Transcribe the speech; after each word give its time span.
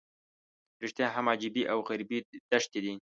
رښتیا 0.83 1.07
هم 1.15 1.25
عجیبې 1.33 1.63
او 1.71 1.79
غریبې 1.87 2.19
دښتې 2.51 2.79
دي. 2.83 2.93